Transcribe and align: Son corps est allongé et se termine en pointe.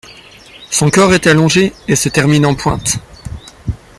Son 0.71 0.89
corps 0.89 1.13
est 1.13 1.27
allongé 1.27 1.73
et 1.87 1.95
se 1.95 2.09
termine 2.09 2.47
en 2.47 2.55
pointe. 2.55 2.97